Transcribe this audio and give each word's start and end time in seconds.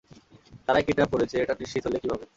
তারাই 0.67 0.83
কিডন্যাপ 0.87 1.09
করেছে 1.13 1.35
এটা 1.37 1.53
নিশ্চিত 1.61 1.83
হলে 1.87 1.97
কীভাবে? 2.03 2.25